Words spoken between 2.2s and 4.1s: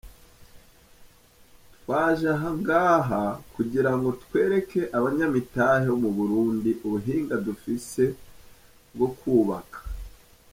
aha ngaha kugira